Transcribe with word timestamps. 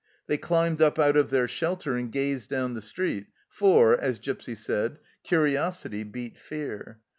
They 0.25 0.39
climbed 0.39 0.81
up 0.81 0.97
out 0.97 1.15
of 1.15 1.29
their 1.29 1.47
shelter 1.47 1.95
and 1.95 2.11
gazed 2.11 2.49
down 2.49 2.73
the 2.73 2.81
street, 2.81 3.27
for, 3.47 3.93
as 4.01 4.17
Gipsy 4.17 4.55
said," 4.55 4.97
Curiosity 5.23 6.01
beat 6.01 6.39
fear." 6.39 6.97